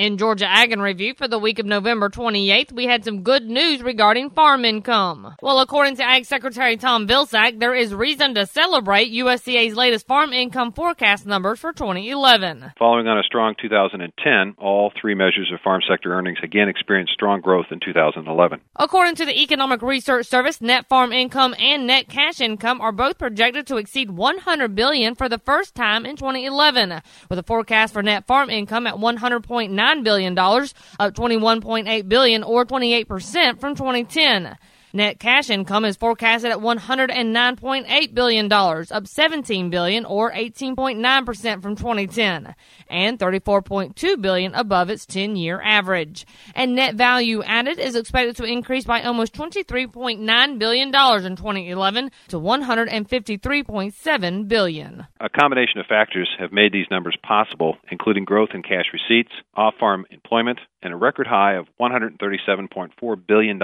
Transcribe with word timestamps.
In 0.00 0.16
Georgia 0.16 0.46
Ag 0.48 0.72
in 0.72 0.80
Review 0.80 1.12
for 1.12 1.28
the 1.28 1.38
week 1.38 1.58
of 1.58 1.66
November 1.66 2.08
28th, 2.08 2.72
we 2.72 2.86
had 2.86 3.04
some 3.04 3.20
good 3.20 3.42
news 3.42 3.82
regarding 3.82 4.30
farm 4.30 4.64
income. 4.64 5.34
Well, 5.42 5.60
according 5.60 5.96
to 5.96 6.02
Ag 6.02 6.24
Secretary 6.24 6.78
Tom 6.78 7.06
Vilsack, 7.06 7.60
there 7.60 7.74
is 7.74 7.92
reason 7.92 8.34
to 8.36 8.46
celebrate 8.46 9.12
USDA's 9.12 9.76
latest 9.76 10.06
farm 10.06 10.32
income 10.32 10.72
forecast 10.72 11.26
numbers 11.26 11.58
for 11.58 11.74
2011. 11.74 12.72
Following 12.78 13.08
on 13.08 13.18
a 13.18 13.22
strong 13.24 13.54
2010, 13.60 14.54
all 14.56 14.90
three 14.98 15.14
measures 15.14 15.50
of 15.52 15.60
farm 15.60 15.82
sector 15.86 16.14
earnings 16.14 16.38
again 16.42 16.70
experienced 16.70 17.12
strong 17.12 17.42
growth 17.42 17.66
in 17.70 17.78
2011. 17.78 18.58
According 18.76 19.16
to 19.16 19.26
the 19.26 19.38
Economic 19.38 19.82
Research 19.82 20.24
Service, 20.24 20.62
net 20.62 20.88
farm 20.88 21.12
income 21.12 21.54
and 21.58 21.86
net 21.86 22.08
cash 22.08 22.40
income 22.40 22.80
are 22.80 22.90
both 22.90 23.18
projected 23.18 23.66
to 23.66 23.76
exceed 23.76 24.10
100 24.10 24.74
billion 24.74 25.14
for 25.14 25.28
the 25.28 25.36
first 25.40 25.74
time 25.74 26.06
in 26.06 26.16
2011, 26.16 27.02
with 27.28 27.38
a 27.38 27.42
forecast 27.42 27.92
for 27.92 28.02
net 28.02 28.26
farm 28.26 28.48
income 28.48 28.86
at 28.86 28.94
100.9 28.94 29.89
$9 29.96 30.04
billion, 30.04 30.38
up 30.38 31.14
21.8 31.14 32.08
billion 32.08 32.42
or 32.42 32.64
28% 32.64 33.58
from 33.60 33.74
2010. 33.74 34.56
Net 34.92 35.20
cash 35.20 35.50
income 35.50 35.84
is 35.84 35.96
forecasted 35.96 36.50
at 36.50 36.58
$109.8 36.58 38.14
billion, 38.14 38.52
up 38.52 39.06
17 39.06 39.70
billion 39.70 40.04
or 40.04 40.32
18.9% 40.32 41.62
from 41.62 41.76
2010, 41.76 42.56
and 42.88 43.16
34.2 43.16 44.20
billion 44.20 44.52
above 44.54 44.90
its 44.90 45.06
10-year 45.06 45.60
average. 45.62 46.26
And 46.56 46.74
net 46.74 46.96
value 46.96 47.40
added 47.44 47.78
is 47.78 47.94
expected 47.94 48.34
to 48.36 48.44
increase 48.44 48.84
by 48.84 49.02
almost 49.02 49.32
$23.9 49.34 50.58
billion 50.58 50.88
in 50.88 50.92
2011 50.92 52.10
to 52.28 52.40
153.7 52.40 54.48
billion. 54.48 55.06
A 55.20 55.28
combination 55.28 55.78
of 55.78 55.86
factors 55.86 56.28
have 56.40 56.52
made 56.52 56.72
these 56.72 56.86
numbers 56.90 57.16
possible, 57.22 57.76
including 57.92 58.24
growth 58.24 58.50
in 58.54 58.62
cash 58.62 58.86
receipts, 58.92 59.30
off-farm 59.54 60.04
employment, 60.10 60.58
and 60.82 60.92
a 60.92 60.96
record 60.96 61.28
high 61.28 61.54
of 61.54 61.68
$137.4 61.80 63.26
billion 63.26 63.60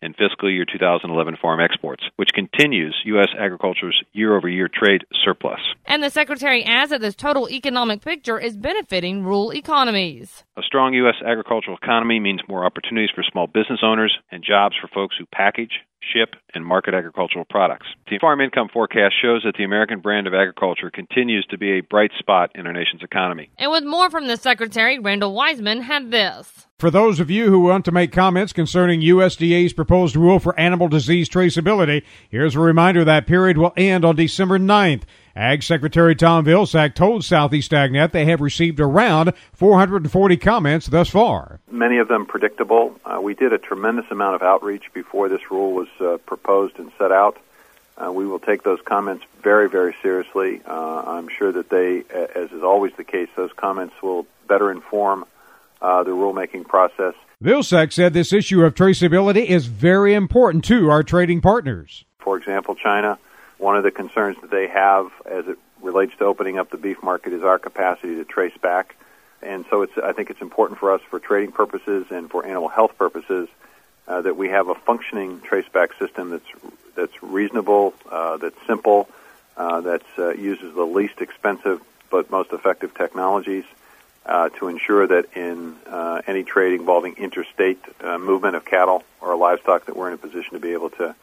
in 0.00 0.14
fiscal 0.14 0.50
year 0.50 0.61
2011 0.64 1.36
farm 1.40 1.60
exports, 1.60 2.04
which 2.16 2.30
continues 2.34 2.94
U.S. 3.04 3.28
agriculture's 3.38 4.00
year 4.12 4.36
over 4.36 4.48
year 4.48 4.68
trade 4.72 5.04
surplus. 5.24 5.60
And 5.86 6.02
the 6.02 6.10
Secretary 6.10 6.64
adds 6.64 6.90
that 6.90 7.00
this 7.00 7.14
total 7.14 7.48
economic 7.50 8.02
picture 8.02 8.38
is 8.38 8.56
benefiting 8.56 9.24
rural 9.24 9.52
economies. 9.52 10.44
A 10.56 10.62
strong 10.62 10.94
U.S. 10.94 11.16
agricultural 11.26 11.76
economy 11.76 12.20
means 12.20 12.40
more 12.48 12.64
opportunities 12.64 13.10
for 13.14 13.22
small 13.22 13.46
business 13.46 13.80
owners 13.82 14.16
and 14.30 14.44
jobs 14.44 14.76
for 14.80 14.88
folks 14.88 15.16
who 15.18 15.26
package, 15.26 15.80
ship, 16.12 16.34
and 16.54 16.64
market 16.64 16.94
agricultural 16.94 17.44
products. 17.48 17.86
The 18.10 18.18
farm 18.18 18.40
income 18.40 18.68
forecast 18.72 19.14
shows 19.20 19.42
that 19.44 19.54
the 19.56 19.64
American 19.64 20.00
brand 20.00 20.26
of 20.26 20.34
agriculture 20.34 20.90
continues 20.90 21.46
to 21.50 21.58
be 21.58 21.72
a 21.72 21.80
bright 21.80 22.10
spot 22.18 22.50
in 22.54 22.66
our 22.66 22.72
nation's 22.72 23.02
economy. 23.02 23.50
And 23.58 23.70
with 23.70 23.84
more 23.84 24.10
from 24.10 24.26
the 24.26 24.36
Secretary, 24.36 24.98
Randall 24.98 25.34
Wiseman 25.34 25.82
had 25.82 26.10
this. 26.10 26.66
For 26.82 26.90
those 26.90 27.20
of 27.20 27.30
you 27.30 27.48
who 27.48 27.60
want 27.60 27.84
to 27.84 27.92
make 27.92 28.10
comments 28.10 28.52
concerning 28.52 29.02
USDA's 29.02 29.72
proposed 29.72 30.16
rule 30.16 30.40
for 30.40 30.58
animal 30.58 30.88
disease 30.88 31.28
traceability, 31.28 32.02
here's 32.28 32.56
a 32.56 32.58
reminder 32.58 33.04
that 33.04 33.28
period 33.28 33.56
will 33.56 33.72
end 33.76 34.04
on 34.04 34.16
December 34.16 34.58
9th. 34.58 35.02
Ag 35.36 35.62
Secretary 35.62 36.16
Tom 36.16 36.44
Vilsack 36.44 36.96
told 36.96 37.24
Southeast 37.24 37.70
AgNet 37.70 38.10
they 38.10 38.24
have 38.24 38.40
received 38.40 38.80
around 38.80 39.32
440 39.52 40.36
comments 40.38 40.88
thus 40.88 41.08
far. 41.08 41.60
Many 41.70 41.98
of 41.98 42.08
them 42.08 42.26
predictable. 42.26 42.98
Uh, 43.04 43.20
we 43.22 43.34
did 43.34 43.52
a 43.52 43.58
tremendous 43.58 44.10
amount 44.10 44.34
of 44.34 44.42
outreach 44.42 44.92
before 44.92 45.28
this 45.28 45.52
rule 45.52 45.74
was 45.74 45.88
uh, 46.00 46.16
proposed 46.26 46.80
and 46.80 46.90
set 46.98 47.12
out. 47.12 47.38
Uh, 47.96 48.10
we 48.10 48.26
will 48.26 48.40
take 48.40 48.64
those 48.64 48.80
comments 48.80 49.24
very, 49.40 49.68
very 49.68 49.94
seriously. 50.02 50.60
Uh, 50.66 51.02
I'm 51.06 51.28
sure 51.28 51.52
that 51.52 51.68
they, 51.70 52.02
as 52.10 52.50
is 52.50 52.64
always 52.64 52.92
the 52.96 53.04
case, 53.04 53.28
those 53.36 53.52
comments 53.52 53.94
will 54.02 54.26
better 54.48 54.72
inform 54.72 55.26
uh, 55.82 56.02
the 56.04 56.12
rulemaking 56.12 56.66
process. 56.66 57.14
Vilsack 57.42 57.92
said 57.92 58.14
this 58.14 58.32
issue 58.32 58.64
of 58.64 58.74
traceability 58.74 59.44
is 59.44 59.66
very 59.66 60.14
important 60.14 60.64
to 60.66 60.90
our 60.90 61.02
trading 61.02 61.40
partners. 61.40 62.04
For 62.20 62.38
example, 62.38 62.76
China, 62.76 63.18
one 63.58 63.76
of 63.76 63.82
the 63.82 63.90
concerns 63.90 64.40
that 64.40 64.50
they 64.50 64.68
have 64.68 65.10
as 65.26 65.48
it 65.48 65.58
relates 65.82 66.16
to 66.18 66.24
opening 66.24 66.58
up 66.58 66.70
the 66.70 66.76
beef 66.76 67.02
market 67.02 67.32
is 67.32 67.42
our 67.42 67.58
capacity 67.58 68.14
to 68.14 68.24
trace 68.24 68.56
back. 68.56 68.94
And 69.42 69.64
so 69.68 69.82
it's, 69.82 69.98
I 69.98 70.12
think 70.12 70.30
it's 70.30 70.40
important 70.40 70.78
for 70.78 70.92
us 70.92 71.00
for 71.10 71.18
trading 71.18 71.50
purposes 71.50 72.06
and 72.10 72.30
for 72.30 72.46
animal 72.46 72.68
health 72.68 72.96
purposes 72.96 73.48
uh, 74.06 74.22
that 74.22 74.36
we 74.36 74.48
have 74.50 74.68
a 74.68 74.76
functioning 74.76 75.40
traceback 75.40 75.98
system 75.98 76.30
that's 76.30 76.46
that's 76.94 77.22
reasonable, 77.22 77.94
uh, 78.10 78.36
that's 78.36 78.56
simple, 78.66 79.08
uh, 79.56 79.80
that 79.80 80.02
uh, 80.18 80.30
uses 80.34 80.74
the 80.74 80.84
least 80.84 81.20
expensive 81.20 81.80
but 82.10 82.30
most 82.30 82.52
effective 82.52 82.94
technologies 82.94 83.64
uh, 84.24 84.48
to 84.50 84.68
ensure 84.68 85.06
that 85.06 85.36
in 85.36 85.76
uh, 85.86 86.22
any 86.26 86.44
trade 86.44 86.78
involving 86.78 87.14
interstate 87.16 87.80
uh, 88.00 88.18
movement 88.18 88.56
of 88.56 88.64
cattle 88.64 89.02
or 89.20 89.36
livestock, 89.36 89.86
that 89.86 89.96
we're 89.96 90.08
in 90.08 90.14
a 90.14 90.18
position 90.18 90.52
to 90.52 90.60
be 90.60 90.72
able 90.72 90.90
to 90.90 91.14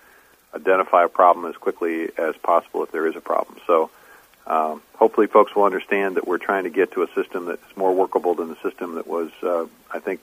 identify 0.53 1.05
a 1.05 1.09
problem 1.09 1.45
as 1.45 1.55
quickly 1.55 2.09
as 2.17 2.35
possible 2.37 2.83
if 2.83 2.91
there 2.91 3.07
is 3.07 3.15
a 3.15 3.21
problem. 3.21 3.57
So. 3.67 3.89
Um, 4.47 4.81
hopefully, 4.95 5.27
folks 5.27 5.55
will 5.55 5.65
understand 5.65 6.15
that 6.15 6.27
we're 6.27 6.39
trying 6.39 6.63
to 6.63 6.71
get 6.71 6.93
to 6.93 7.03
a 7.03 7.07
system 7.13 7.45
that's 7.45 7.77
more 7.77 7.93
workable 7.93 8.33
than 8.33 8.49
the 8.49 8.55
system 8.63 8.95
that 8.95 9.05
was, 9.05 9.29
uh, 9.43 9.67
I 9.93 9.99
think, 9.99 10.21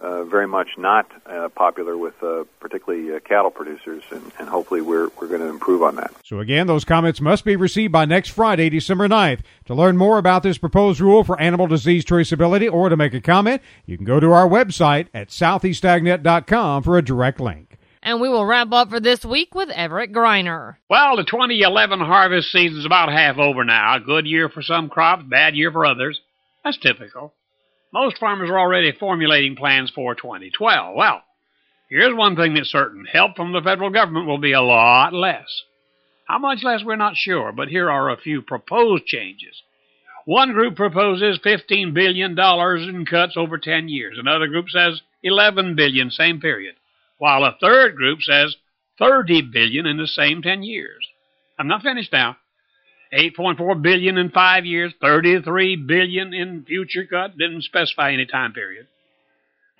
uh, 0.00 0.24
very 0.24 0.46
much 0.46 0.68
not 0.76 1.10
uh, 1.26 1.48
popular 1.48 1.96
with 1.96 2.14
uh, 2.22 2.44
particularly 2.60 3.14
uh, 3.14 3.20
cattle 3.20 3.50
producers, 3.50 4.02
and, 4.10 4.32
and 4.38 4.48
hopefully 4.48 4.80
we're, 4.80 5.08
we're 5.20 5.28
going 5.28 5.40
to 5.40 5.48
improve 5.48 5.82
on 5.82 5.96
that. 5.96 6.12
So, 6.24 6.40
again, 6.40 6.66
those 6.66 6.84
comments 6.84 7.20
must 7.20 7.44
be 7.44 7.56
received 7.56 7.92
by 7.92 8.04
next 8.04 8.30
Friday, 8.30 8.68
December 8.68 9.08
9th. 9.08 9.40
To 9.66 9.74
learn 9.74 9.96
more 9.96 10.18
about 10.18 10.42
this 10.42 10.58
proposed 10.58 11.00
rule 11.00 11.24
for 11.24 11.40
animal 11.40 11.66
disease 11.66 12.04
traceability 12.04 12.70
or 12.70 12.88
to 12.88 12.96
make 12.96 13.14
a 13.14 13.20
comment, 13.20 13.62
you 13.86 13.96
can 13.96 14.06
go 14.06 14.20
to 14.20 14.32
our 14.32 14.48
website 14.48 15.08
at 15.14 15.28
southeastagnet.com 15.28 16.82
for 16.82 16.98
a 16.98 17.02
direct 17.02 17.40
link. 17.40 17.78
And 18.02 18.20
we 18.20 18.28
will 18.28 18.46
wrap 18.46 18.70
up 18.70 18.90
for 18.90 19.00
this 19.00 19.24
week 19.24 19.54
with 19.54 19.68
Everett 19.70 20.12
Griner. 20.12 20.76
Well, 20.88 21.16
the 21.16 21.24
2011 21.24 21.98
harvest 21.98 22.52
season 22.52 22.78
is 22.78 22.86
about 22.86 23.10
half 23.10 23.36
over 23.38 23.64
now. 23.64 23.96
A 23.96 24.00
good 24.00 24.26
year 24.26 24.48
for 24.48 24.62
some 24.62 24.88
crops, 24.88 25.24
bad 25.28 25.56
year 25.56 25.72
for 25.72 25.84
others. 25.84 26.20
That's 26.62 26.78
typical. 26.78 27.32
Most 27.98 28.18
farmers 28.18 28.50
are 28.50 28.58
already 28.58 28.92
formulating 28.92 29.56
plans 29.56 29.90
for 29.90 30.14
2012. 30.14 30.94
Well, 30.94 31.22
here's 31.88 32.14
one 32.14 32.36
thing 32.36 32.52
that's 32.52 32.70
certain 32.70 33.06
help 33.06 33.36
from 33.36 33.52
the 33.52 33.62
federal 33.62 33.88
government 33.88 34.26
will 34.26 34.36
be 34.36 34.52
a 34.52 34.60
lot 34.60 35.14
less. 35.14 35.62
How 36.28 36.38
much 36.38 36.62
less, 36.62 36.84
we're 36.84 36.96
not 36.96 37.16
sure, 37.16 37.52
but 37.52 37.68
here 37.68 37.90
are 37.90 38.10
a 38.10 38.18
few 38.18 38.42
proposed 38.42 39.06
changes. 39.06 39.62
One 40.26 40.52
group 40.52 40.76
proposes 40.76 41.40
$15 41.42 41.94
billion 41.94 42.38
in 42.38 43.06
cuts 43.06 43.34
over 43.34 43.56
10 43.56 43.88
years. 43.88 44.18
Another 44.18 44.46
group 44.46 44.68
says 44.68 45.00
11 45.22 45.74
billion, 45.74 46.10
same 46.10 46.38
period. 46.38 46.74
While 47.16 47.44
a 47.44 47.56
third 47.58 47.96
group 47.96 48.20
says 48.20 48.56
30 48.98 49.40
billion 49.50 49.86
in 49.86 49.96
the 49.96 50.06
same 50.06 50.42
10 50.42 50.62
years. 50.62 51.08
I'm 51.58 51.68
not 51.68 51.80
finished 51.80 52.12
now. 52.12 52.36
8.4 53.16 53.80
billion 53.80 54.18
in 54.18 54.30
five 54.30 54.66
years, 54.66 54.92
33 55.00 55.76
billion 55.76 56.34
in 56.34 56.64
future 56.64 57.06
cut. 57.06 57.38
Didn't 57.38 57.62
specify 57.62 58.12
any 58.12 58.26
time 58.26 58.52
period. 58.52 58.86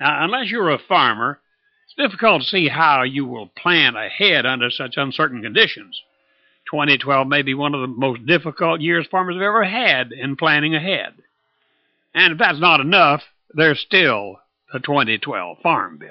Now, 0.00 0.24
unless 0.24 0.50
you're 0.50 0.70
a 0.70 0.78
farmer, 0.78 1.38
it's 1.84 1.94
difficult 1.96 2.42
to 2.42 2.48
see 2.48 2.68
how 2.68 3.02
you 3.02 3.26
will 3.26 3.48
plan 3.48 3.94
ahead 3.94 4.46
under 4.46 4.70
such 4.70 4.96
uncertain 4.96 5.42
conditions. 5.42 6.00
2012 6.70 7.28
may 7.28 7.42
be 7.42 7.54
one 7.54 7.74
of 7.74 7.80
the 7.80 7.86
most 7.86 8.26
difficult 8.26 8.80
years 8.80 9.06
farmers 9.10 9.36
have 9.36 9.42
ever 9.42 9.64
had 9.64 10.12
in 10.12 10.36
planning 10.36 10.74
ahead. 10.74 11.14
And 12.14 12.32
if 12.32 12.38
that's 12.38 12.60
not 12.60 12.80
enough, 12.80 13.22
there's 13.54 13.80
still 13.80 14.40
the 14.72 14.80
2012 14.80 15.58
Farm 15.62 15.98
Bill. 15.98 16.10